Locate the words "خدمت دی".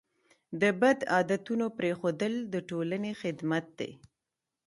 3.21-3.91